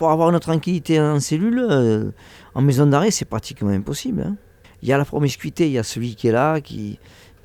pour 0.00 0.10
avoir 0.10 0.30
une 0.30 0.40
tranquillité 0.40 0.98
en 0.98 1.20
cellule, 1.20 1.58
euh, 1.70 2.10
en 2.54 2.62
maison 2.62 2.86
d'arrêt, 2.86 3.10
c'est 3.10 3.26
pratiquement 3.26 3.68
impossible. 3.68 4.22
hein. 4.22 4.36
Il 4.80 4.88
y 4.88 4.94
a 4.94 4.96
la 4.96 5.04
promiscuité, 5.04 5.66
il 5.66 5.72
y 5.72 5.78
a 5.78 5.82
celui 5.82 6.14
qui 6.14 6.28
est 6.28 6.32
là, 6.32 6.62
qui, 6.62 6.98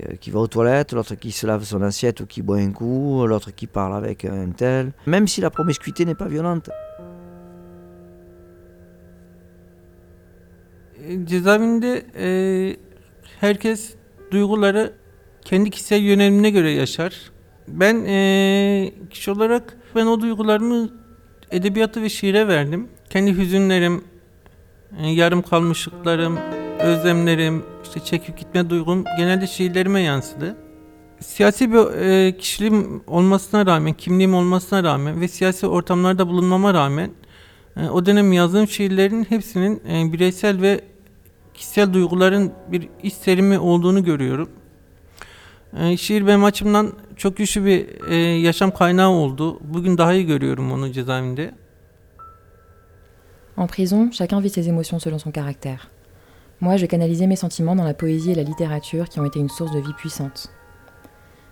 euh, 0.00 0.16
qui 0.20 0.32
va 0.32 0.40
aux 0.40 0.48
toilettes, 0.48 0.92
l'autre 0.92 1.14
qui 1.14 1.30
se 1.30 1.46
lave 1.46 1.62
son 1.62 1.80
assiette 1.80 2.18
ou 2.22 2.26
qui 2.26 2.42
boit 2.42 2.56
un 2.56 2.72
coup, 2.72 3.24
l'autre 3.24 3.52
qui 3.52 3.68
parle 3.68 3.94
avec 3.94 4.24
un 4.24 4.50
tel, 4.50 4.90
même 5.06 5.28
si 5.28 5.40
la 5.40 5.50
promiscuité 5.50 6.04
n'est 6.04 6.16
pas 6.16 6.26
violente. 6.26 6.70
Cezaevinde 11.26 12.04
e, 12.16 12.28
herkes 13.40 13.94
duyguları 14.32 14.92
kendi 15.44 15.70
kişisel 15.70 16.02
yönelimine 16.02 16.50
göre 16.50 16.70
yaşar. 16.70 17.32
Ben 17.68 18.04
e, 18.04 18.92
olarak 19.28 19.76
ben 19.94 20.06
o 20.06 20.20
duygularımı 20.20 21.00
edebiyatı 21.50 22.02
ve 22.02 22.08
şiire 22.08 22.48
verdim. 22.48 22.88
Kendi 23.10 23.36
hüzünlerim, 23.36 24.04
e, 24.98 25.08
yarım 25.08 25.42
kalmışlıklarım, 25.42 26.38
özlemlerim, 26.80 27.64
işte 27.84 28.00
çekip 28.00 28.38
gitme 28.38 28.70
duygum 28.70 29.04
genelde 29.18 29.46
şiirlerime 29.46 30.00
yansıdı. 30.00 30.56
Siyasi 31.20 31.72
bir 31.72 31.78
e, 31.78 32.36
kişiliğim 32.38 33.02
olmasına 33.06 33.66
rağmen, 33.66 33.92
kimliğim 33.92 34.34
olmasına 34.34 34.82
rağmen 34.82 35.20
ve 35.20 35.28
siyasi 35.28 35.66
ortamlarda 35.66 36.28
bulunmama 36.28 36.74
rağmen 36.74 37.10
e, 37.76 37.88
o 37.88 38.06
dönem 38.06 38.32
yazdığım 38.32 38.68
şiirlerin 38.68 39.24
hepsinin 39.24 40.12
bireysel 40.12 40.62
ve 40.62 40.80
kişisel 41.54 41.92
duyguların 41.92 42.52
bir 42.68 42.88
iç 43.02 43.14
serimi 43.14 43.58
olduğunu 43.58 44.04
görüyorum. 44.04 44.48
Şiir 45.96 46.26
benim 46.26 46.44
açımdan 46.44 46.92
En 53.58 53.66
prison, 53.66 54.10
chacun 54.10 54.40
vit 54.40 54.48
ses 54.48 54.70
émotions 54.70 54.98
selon 54.98 55.18
son 55.18 55.30
caractère. 55.30 55.90
Moi, 56.62 56.78
je 56.78 56.86
canalisais 56.86 57.26
mes 57.26 57.36
sentiments 57.36 57.76
dans 57.76 57.84
la 57.84 57.92
poésie 57.92 58.30
et 58.30 58.34
la 58.34 58.42
littérature 58.42 59.10
qui 59.10 59.20
ont 59.20 59.26
été 59.26 59.38
une 59.38 59.50
source 59.50 59.70
de 59.72 59.80
vie 59.80 59.92
puissante. 59.92 60.50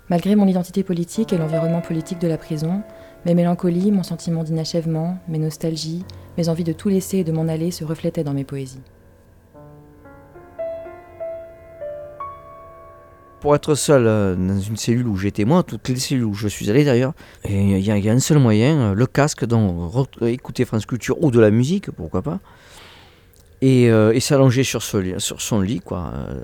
Malgré 0.09 0.37
mon 0.37 0.47
identité 0.47 0.83
politique 0.83 1.35
et 1.35 1.37
l'environnement 1.37 1.83
politique 1.83 2.19
de 2.19 2.29
la 2.29 2.39
prison, 2.39 2.83
mes 3.27 3.35
mélancolies, 3.35 3.93
mon 3.93 4.03
sentiment 4.03 4.45
d'inachèvement, 4.45 5.19
mes 5.29 5.39
nostalgies, 5.39 6.03
mes 6.39 6.49
envies 6.49 6.65
de 6.65 6.73
tout 6.73 6.89
laisser 6.89 7.19
et 7.19 7.25
de 7.25 7.33
m'en 7.33 7.47
aller 7.47 7.73
se 7.73 7.85
reflétaient 7.85 8.25
dans 8.25 8.33
mes 8.33 8.45
poésies. 8.45 8.81
Pour 13.41 13.55
être 13.55 13.77
seul 13.77 14.07
euh, 14.07 14.35
dans 14.35 14.59
une 14.59 14.77
cellule 14.77 15.07
où 15.07 15.17
j'étais 15.17 15.45
moi, 15.45 15.63
toutes 15.63 15.89
les 15.89 15.97
cellules 15.97 16.25
où 16.25 16.35
je 16.35 16.49
suis 16.49 16.69
allé 16.71 16.85
d'ailleurs, 16.85 17.13
il 17.49 17.79
y, 17.79 17.91
a- 17.91 18.13
un 18.13 18.19
seul 18.19 18.39
moyen, 18.41 18.77
euh, 18.91 18.95
le 18.95 19.07
casque, 19.07 19.45
donc 19.45 19.93
re- 19.93 20.27
écouter 20.27 20.65
France 20.65 20.87
Culture 20.87 21.23
ou 21.23 21.31
de 21.31 21.39
la 21.39 21.51
musique, 21.53 21.91
pourquoi 21.93 22.23
pas, 22.23 22.41
et, 23.61 23.91
euh, 23.91 24.19
s'allonger 24.19 24.65
sur, 24.65 24.83
son 24.83 25.61
lit, 25.61 25.81
quoi. 25.81 26.13
euh, 26.15 26.43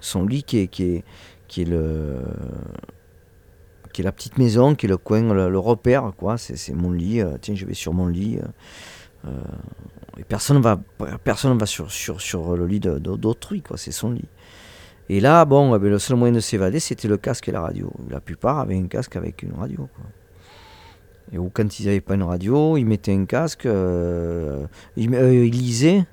son 0.00 0.24
lit 0.24 0.44
qui 0.44 0.58
est, 0.60 0.68
qui 0.68 1.02
est, 1.62 1.64
le 1.64 2.16
qui 3.92 4.00
est 4.00 4.04
la 4.04 4.12
petite 4.12 4.38
maison, 4.38 4.74
qui 4.74 4.86
est 4.86 4.88
le 4.88 4.96
coin, 4.96 5.32
le, 5.32 5.58
repère, 5.58 6.12
quoi. 6.16 6.36
C'est 6.38 6.72
mon 6.74 6.90
lit. 6.90 7.20
euh, 7.20 7.36
tiens, 7.40 7.54
je 7.54 7.64
vais 7.64 7.74
sur 7.74 7.92
mon 7.94 8.06
lit. 8.08 8.38
euh, 8.38 9.28
euh, 9.28 9.40
et 10.18 10.24
personne 10.24 10.60
va, 10.60 10.80
personne 11.22 11.56
va 11.58 11.66
sur, 11.66 11.90
sur, 11.92 12.20
sur 12.20 12.56
le 12.56 12.66
lit 12.66 12.80
d'autrui, 12.80 13.62
quoi. 13.62 13.76
C'est 13.76 13.92
son 13.92 14.10
lit. 14.10 14.28
Et 15.08 15.20
là, 15.20 15.44
bon, 15.44 15.74
eh 15.76 15.78
ben, 15.78 15.90
le 15.90 15.98
seul 15.98 16.16
moyen 16.16 16.32
de 16.32 16.40
s'évader, 16.40 16.80
c'était 16.80 17.08
le 17.08 17.16
casque 17.16 17.48
et 17.48 17.52
la 17.52 17.60
radio. 17.60 17.92
La 18.08 18.20
plupart 18.20 18.58
avaient 18.58 18.78
un 18.78 18.86
casque 18.86 19.16
avec 19.16 19.42
une 19.42 19.52
radio. 19.52 19.88
Et 21.32 21.38
ou 21.38 21.50
quand 21.52 21.78
ils 21.78 21.86
n'avaient 21.86 22.00
pas 22.00 22.14
une 22.14 22.22
radio, 22.22 22.76
ils 22.76 22.84
mettaient 22.84 23.14
un 23.14 23.24
casque, 23.24 23.66
euh, 23.66 24.66
euh, 24.98 25.46
ils 25.46 25.50
lisaient 25.50 26.04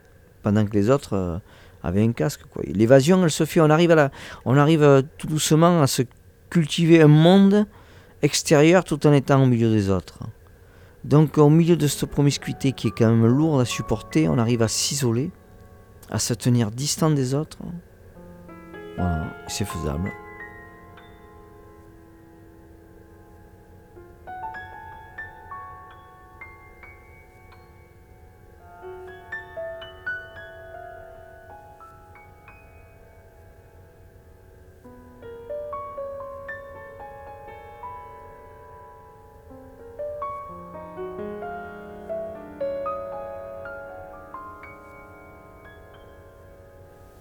pendant 0.43 0.65
que 0.65 0.73
les 0.73 0.89
autres 0.89 1.13
euh, 1.13 1.37
avaient 1.83 2.03
un 2.03 2.11
casque. 2.11 2.41
L'évasion, 2.65 3.23
elle 3.23 3.31
se 3.31 3.45
fait, 3.45 3.61
on 3.61 3.69
arrive, 3.69 3.91
à 3.91 3.95
la, 3.95 4.11
on 4.45 4.57
arrive 4.57 5.03
tout 5.17 5.27
doucement 5.27 5.81
à 5.81 5.87
se 5.87 6.03
cultiver 6.49 7.01
un 7.01 7.07
monde 7.07 7.65
extérieur 8.21 8.83
tout 8.83 9.05
en 9.07 9.13
étant 9.13 9.41
au 9.41 9.45
milieu 9.45 9.71
des 9.71 9.89
autres. 9.89 10.19
Donc 11.03 11.37
au 11.37 11.49
milieu 11.49 11.75
de 11.75 11.87
cette 11.87 12.09
promiscuité 12.09 12.73
qui 12.73 12.87
est 12.87 12.91
quand 12.91 13.09
même 13.09 13.25
lourde 13.25 13.61
à 13.61 13.65
supporter, 13.65 14.29
on 14.29 14.37
arrive 14.37 14.61
à 14.61 14.67
s'isoler, 14.67 15.31
à 16.09 16.19
se 16.19 16.33
tenir 16.33 16.71
distant 16.71 17.09
des 17.09 17.33
autres. 17.33 17.57
C'est 19.47 19.65
faisable. 19.65 20.11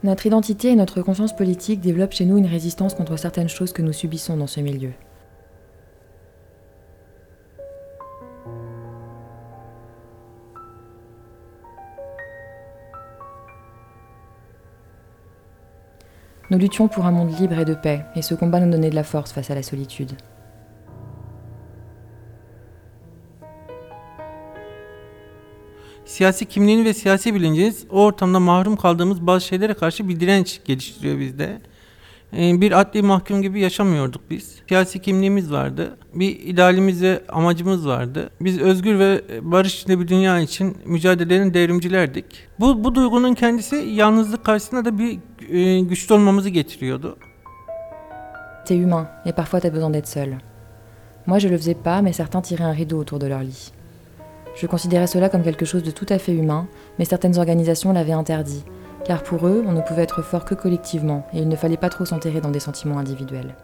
Notre 0.02 0.24
identité 0.24 0.68
et 0.68 0.76
notre 0.76 1.02
conscience 1.02 1.36
politique 1.36 1.80
développent 1.80 2.14
chez 2.14 2.24
nous 2.24 2.38
une 2.38 2.46
résistance 2.46 2.94
contre 2.94 3.18
certaines 3.18 3.50
choses 3.50 3.74
que 3.74 3.82
nous 3.82 3.92
subissons 3.92 4.36
dans 4.38 4.46
ce 4.46 4.60
milieu. 4.60 4.92
Nous 16.50 16.58
luttions 16.58 16.88
pour 16.88 17.04
un 17.04 17.12
monde 17.12 17.38
libre 17.38 17.58
et 17.58 17.64
de 17.66 17.74
paix, 17.74 18.00
et 18.16 18.22
ce 18.22 18.34
combat 18.34 18.58
nous 18.58 18.72
donnait 18.72 18.90
de 18.90 18.94
la 18.94 19.04
force 19.04 19.32
face 19.32 19.50
à 19.50 19.54
la 19.54 19.62
solitude. 19.62 20.12
Siyasi 26.04 26.46
kimliğiniz 26.46 26.84
ve 26.84 26.94
siyasi 26.94 27.34
bilinciniz 27.34 27.84
o 27.90 28.02
ortamda 28.04 28.40
mahrum 28.40 28.76
kaldığımız 28.76 29.26
bazı 29.26 29.46
şeylere 29.46 29.74
karşı 29.74 30.08
bir 30.08 30.20
direnç 30.20 30.60
geliştiriyor 30.64 31.18
bizde. 31.18 31.60
Ee, 32.36 32.60
Bir 32.60 32.80
adli 32.80 33.02
mahkum 33.02 33.42
gibi 33.42 33.60
yaşamıyorduk 33.60 34.30
biz. 34.30 34.56
Siyasi 34.68 35.02
kimliğimiz 35.02 35.52
vardı. 35.52 35.96
Bir 36.14 36.40
idealimiz 36.40 37.02
ve 37.02 37.22
amacımız 37.28 37.86
vardı. 37.86 38.30
Biz 38.40 38.58
özgür 38.58 38.98
ve 38.98 39.22
barış 39.42 39.74
içinde 39.74 40.00
bir 40.00 40.08
dünya 40.08 40.40
için 40.40 40.76
mücadelenin 40.84 41.54
devrimcilerdik. 41.54 42.24
Bu, 42.60 42.84
bu 42.84 42.94
duygunun 42.94 43.34
kendisi 43.34 43.76
yalnızlık 43.76 44.44
karşısında 44.44 44.84
da 44.84 44.98
bir 44.98 45.18
e, 45.50 45.80
güçlü 45.80 46.14
olmamızı 46.14 46.48
getiriyordu. 46.48 47.16
T'es 48.66 48.78
humain, 48.84 49.06
et 49.26 49.36
parfois 49.36 49.62
t'as 49.62 49.74
besoin 49.74 49.92
d'être 49.94 50.06
seul. 50.06 50.28
Moi, 51.26 51.38
je 51.40 51.48
le 51.48 51.56
faisais 51.56 51.82
pas, 51.84 52.02
mais 52.02 52.16
certains 52.16 52.42
tiraient 52.42 52.64
un 52.64 52.74
rideau 52.74 53.00
autour 53.00 53.20
de 53.20 53.28
leur 53.28 53.42
lit. 53.42 53.79
Je 54.60 54.66
considérais 54.66 55.06
cela 55.06 55.30
comme 55.30 55.42
quelque 55.42 55.64
chose 55.64 55.82
de 55.82 55.90
tout 55.90 56.04
à 56.10 56.18
fait 56.18 56.34
humain, 56.34 56.68
mais 56.98 57.06
certaines 57.06 57.38
organisations 57.38 57.94
l'avaient 57.94 58.12
interdit, 58.12 58.62
car 59.06 59.22
pour 59.22 59.46
eux, 59.46 59.64
on 59.66 59.72
ne 59.72 59.80
pouvait 59.80 60.02
être 60.02 60.20
fort 60.20 60.44
que 60.44 60.54
collectivement, 60.54 61.26
et 61.32 61.38
il 61.38 61.48
ne 61.48 61.56
fallait 61.56 61.78
pas 61.78 61.88
trop 61.88 62.04
s'enterrer 62.04 62.42
dans 62.42 62.50
des 62.50 62.60
sentiments 62.60 62.98
individuels. 62.98 63.56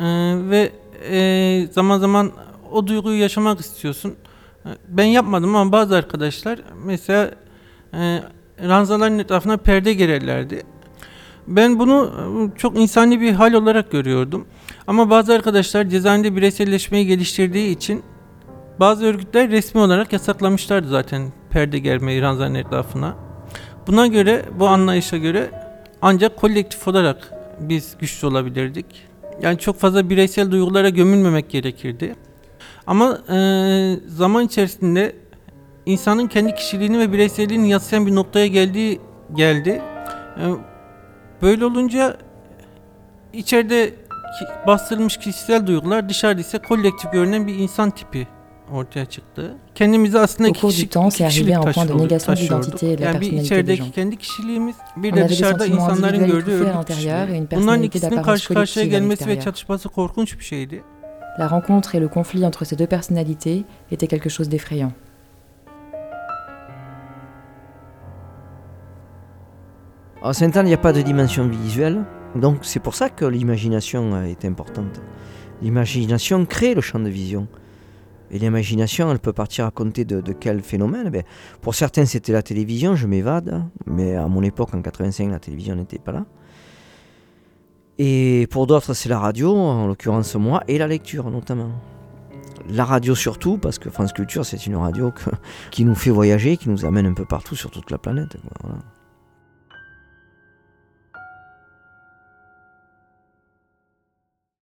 E, 0.00 1.66
e, 7.92 8.20
ranzaların 8.62 9.18
etrafına 9.18 9.56
perde 9.56 9.92
gererlerdi. 9.94 10.62
Ben 11.46 11.78
bunu 11.78 12.12
e, 12.54 12.58
çok 12.58 12.78
insani 12.78 13.20
bir 13.20 13.32
hal 13.32 13.52
olarak 13.52 13.90
görüyordum. 13.90 14.46
Ama 14.86 15.10
bazı 15.10 15.34
arkadaşlar 15.34 15.84
cezaevinde 15.84 16.36
bireyselleşmeyi 16.36 17.06
geliştirdiği 17.06 17.76
için 17.76 18.02
bazı 18.80 19.04
örgütler 19.04 19.50
resmi 19.50 19.80
olarak 19.80 20.12
yasaklamışlardı 20.12 20.88
zaten 20.88 21.32
perde 21.50 21.78
germeyi 21.78 22.22
ranzaların 22.22 22.54
etrafına. 22.54 23.14
Buna 23.86 24.06
göre, 24.06 24.42
bu 24.58 24.66
anlayışa 24.68 25.16
göre 25.16 25.50
ancak 26.02 26.36
kolektif 26.36 26.88
olarak 26.88 27.30
biz 27.60 27.96
güçlü 28.00 28.26
olabilirdik. 28.26 28.86
Yani 29.42 29.58
çok 29.58 29.78
fazla 29.80 30.10
bireysel 30.10 30.50
duygulara 30.50 30.88
gömülmemek 30.88 31.50
gerekirdi. 31.50 32.14
Ama 32.86 33.18
e, 33.28 33.36
zaman 34.06 34.44
içerisinde 34.44 35.16
insanın 35.86 36.26
kendi 36.26 36.54
kişiliğini 36.54 36.98
ve 36.98 37.12
bireyselliğini 37.12 37.70
yatsıyan 37.70 38.06
bir 38.06 38.14
noktaya 38.14 38.46
geldiği 38.46 39.00
geldi. 39.34 39.82
E, 40.36 40.42
böyle 41.42 41.64
olunca 41.64 42.16
içeride 43.32 43.94
bastırılmış 44.66 45.16
kişisel 45.16 45.66
duygular 45.66 46.08
dışarıda 46.08 46.40
ise 46.40 46.58
kolektif 46.58 47.12
görünen 47.12 47.46
bir 47.46 47.54
insan 47.54 47.90
tipi 47.90 48.26
ortaya 48.72 49.06
çıktı. 49.06 49.54
Kendimizi 49.74 50.18
aslında 50.18 50.48
iki 50.48 50.60
kişi, 50.60 50.88
kişilik 51.28 51.48
de 52.10 52.16
taşıyorduk- 52.26 52.70
Yani 53.04 53.20
bir 53.20 53.26
içerideki 53.44 53.78
kendi 53.92 54.16
kişiliğimiz, 54.16 54.76
bir 54.96 55.12
de 55.16 55.28
dışarıda 55.28 55.66
insanların 55.84 56.18
gördüğü 56.26 56.50
örgüt 56.52 56.66
kişiliği. 56.86 57.10
Bunların 57.62 57.82
ikisinin 57.86 58.10
karşı 58.22 58.54
karşıya 58.54 58.84
gelmesi 59.00 59.26
ve 59.26 59.32
çatışması 59.44 59.88
korkunç 59.88 60.38
bir 60.38 60.44
şeydi. 60.44 60.82
La 61.40 61.50
rencontre 61.50 61.98
et 61.98 62.02
le 62.02 62.08
conflit 62.14 62.44
entre 62.44 62.64
ces 62.66 62.78
deux 62.78 62.88
personnalités 62.90 63.64
était 63.90 64.06
quelque 64.08 64.30
chose 64.30 64.50
d'effrayant. 64.50 64.92
À 70.24 70.32
Sainte-Anne, 70.32 70.64
il 70.64 70.70
n'y 70.70 70.74
a 70.74 70.78
pas 70.78 70.94
de 70.94 71.02
dimension 71.02 71.46
visuelle, 71.46 72.02
donc 72.34 72.60
c'est 72.62 72.80
pour 72.80 72.94
ça 72.94 73.10
que 73.10 73.26
l'imagination 73.26 74.24
est 74.24 74.46
importante. 74.46 75.02
L'imagination 75.60 76.46
crée 76.46 76.74
le 76.74 76.80
champ 76.80 76.98
de 76.98 77.10
vision. 77.10 77.46
Et 78.30 78.38
l'imagination, 78.38 79.10
elle 79.10 79.18
peut 79.18 79.34
partir 79.34 79.66
à 79.66 79.70
compter 79.70 80.06
de, 80.06 80.22
de 80.22 80.32
quel 80.32 80.62
phénomène? 80.62 81.10
Ben, 81.10 81.24
Pour 81.60 81.74
certains, 81.74 82.06
c'était 82.06 82.32
la 82.32 82.40
télévision, 82.40 82.96
je 82.96 83.06
m'évade, 83.06 83.64
mais 83.84 84.14
à 84.14 84.26
mon 84.26 84.42
époque, 84.42 84.72
en 84.72 84.80
85, 84.80 85.30
la 85.30 85.38
télévision 85.38 85.76
n'était 85.76 85.98
pas 85.98 86.12
là. 86.12 86.24
Et 87.98 88.46
pour 88.50 88.66
d'autres, 88.66 88.94
c'est 88.94 89.10
la 89.10 89.18
radio, 89.18 89.54
en 89.54 89.86
l'occurrence 89.88 90.34
moi, 90.36 90.62
et 90.68 90.78
la 90.78 90.86
lecture 90.86 91.30
notamment. 91.30 91.68
La 92.70 92.86
radio 92.86 93.14
surtout, 93.14 93.58
parce 93.58 93.78
que 93.78 93.90
France 93.90 94.14
Culture, 94.14 94.46
c'est 94.46 94.66
une 94.66 94.76
radio 94.76 95.12
qui 95.70 95.84
nous 95.84 95.94
fait 95.94 96.08
voyager, 96.08 96.56
qui 96.56 96.70
nous 96.70 96.86
amène 96.86 97.04
un 97.04 97.12
peu 97.12 97.26
partout 97.26 97.56
sur 97.56 97.70
toute 97.70 97.90
la 97.90 97.98
planète. 97.98 98.38